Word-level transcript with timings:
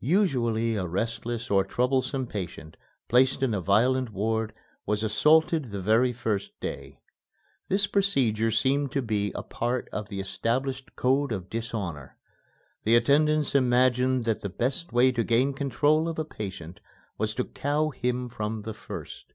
Usually 0.00 0.74
a 0.74 0.84
restless 0.84 1.48
or 1.48 1.62
troublesome 1.62 2.26
patient 2.26 2.76
placed 3.06 3.40
in 3.40 3.52
the 3.52 3.60
violent 3.60 4.10
ward 4.10 4.52
was 4.84 5.04
assaulted 5.04 5.66
the 5.66 5.80
very 5.80 6.12
first 6.12 6.50
day. 6.58 6.98
This 7.68 7.86
procedure 7.86 8.50
seemed 8.50 8.90
to 8.90 9.00
be 9.00 9.30
a 9.36 9.44
part 9.44 9.88
of 9.92 10.08
the 10.08 10.18
established 10.18 10.96
code 10.96 11.30
of 11.30 11.48
dishonor. 11.48 12.16
The 12.82 12.96
attendants 12.96 13.54
imagined 13.54 14.24
that 14.24 14.40
the 14.40 14.48
best 14.48 14.92
way 14.92 15.12
to 15.12 15.22
gain 15.22 15.52
control 15.54 16.08
of 16.08 16.18
a 16.18 16.24
patient 16.24 16.80
was 17.16 17.32
to 17.36 17.44
cow 17.44 17.90
him 17.90 18.28
from 18.28 18.62
the 18.62 18.74
first. 18.74 19.34